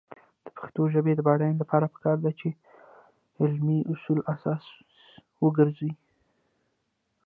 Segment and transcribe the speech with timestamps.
[0.43, 2.49] د پښتو ژبې د بډاینې لپاره پکار ده چې
[3.41, 4.63] علمي اصول اساس
[5.43, 5.91] وګرځي.